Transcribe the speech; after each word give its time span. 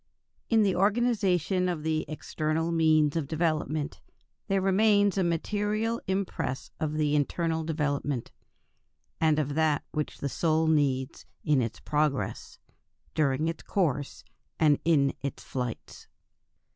In 0.49 0.63
the 0.63 0.75
organization 0.75 1.69
of 1.69 1.83
the 1.83 2.05
external 2.07 2.71
means 2.71 3.15
of 3.15 3.27
development, 3.27 4.01
there 4.47 4.59
remains 4.59 5.15
a 5.15 5.23
material 5.23 6.01
impress 6.07 6.71
of 6.79 6.93
the 6.95 7.15
internal 7.15 7.63
development, 7.63 8.31
and 9.19 9.37
of 9.37 9.53
that 9.53 9.83
which 9.91 10.17
the 10.17 10.27
soul 10.27 10.65
needs 10.65 11.27
in 11.43 11.61
its 11.61 11.79
progress, 11.79 12.57
during 13.13 13.47
its 13.47 13.61
course, 13.61 14.23
and 14.59 14.79
in 14.85 15.13
its 15.21 15.43
flights. 15.43 16.07